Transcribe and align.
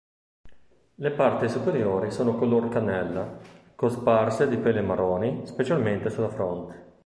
Le 0.95 1.11
parti 1.11 1.47
superiori 1.47 2.09
sono 2.09 2.35
color 2.35 2.69
cannella, 2.69 3.37
cosparse 3.75 4.47
di 4.49 4.57
peli 4.57 4.81
marroni, 4.81 5.45
specialmente 5.45 6.09
sulla 6.09 6.29
fronte. 6.29 6.95